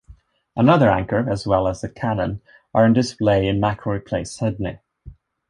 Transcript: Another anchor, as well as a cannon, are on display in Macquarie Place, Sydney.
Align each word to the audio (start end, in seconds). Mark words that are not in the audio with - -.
Another 0.55 0.89
anchor, 0.89 1.29
as 1.29 1.45
well 1.45 1.67
as 1.67 1.83
a 1.83 1.87
cannon, 1.87 2.41
are 2.73 2.85
on 2.85 2.93
display 2.93 3.45
in 3.45 3.59
Macquarie 3.59 3.99
Place, 4.01 4.31
Sydney. 4.31 4.79